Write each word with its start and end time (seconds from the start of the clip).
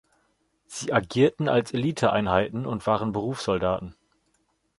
Sie 0.65 0.91
agierten 0.91 1.47
als 1.47 1.73
Eliteeinheiten 1.73 2.65
und 2.65 2.87
waren 2.87 3.11
Berufssoldaten. 3.11 3.93